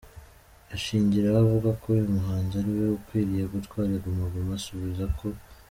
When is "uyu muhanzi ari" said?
1.93-2.71